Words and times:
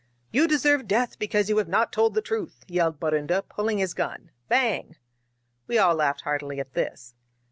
*You 0.31 0.47
deserve 0.47 0.87
death 0.87 1.19
because 1.19 1.47
you 1.47 1.59
have 1.59 1.67
not 1.67 1.91
told 1.93 2.15
the 2.15 2.23
truth!' 2.23 2.65
yelled 2.67 2.99
Borunda, 2.99 3.43
pulling 3.47 3.77
his 3.77 3.93
gun. 3.93 4.31
Bang!" 4.49 4.95
We 5.67 5.77
all 5.77 5.93
laughed 5.93 6.21
heartily 6.21 6.59
at 6.59 6.73
this. 6.73 7.13